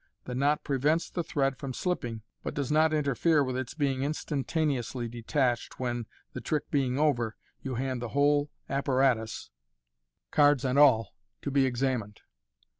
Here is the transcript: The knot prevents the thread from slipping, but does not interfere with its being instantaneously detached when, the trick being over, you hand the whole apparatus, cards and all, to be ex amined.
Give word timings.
The 0.23 0.33
knot 0.33 0.63
prevents 0.63 1.11
the 1.11 1.21
thread 1.23 1.57
from 1.59 1.75
slipping, 1.75 2.23
but 2.41 2.55
does 2.55 2.71
not 2.71 2.91
interfere 2.91 3.43
with 3.43 3.55
its 3.55 3.75
being 3.75 4.01
instantaneously 4.01 5.07
detached 5.07 5.79
when, 5.79 6.07
the 6.33 6.41
trick 6.41 6.71
being 6.71 6.97
over, 6.97 7.35
you 7.61 7.75
hand 7.75 8.01
the 8.01 8.09
whole 8.09 8.49
apparatus, 8.67 9.51
cards 10.31 10.65
and 10.65 10.79
all, 10.79 11.13
to 11.43 11.51
be 11.51 11.67
ex 11.67 11.81
amined. 11.83 12.17